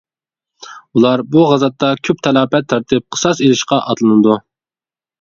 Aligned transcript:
ئۇلار 0.99 1.23
بۇ 1.35 1.43
غازاتتا 1.51 1.91
كۆپ 2.09 2.25
تالاپەت 2.29 2.69
تارتىپ 2.75 3.09
قىساس 3.15 3.45
ئېلىشقا 3.47 3.83
ئاتلىنىدۇ. 3.87 4.45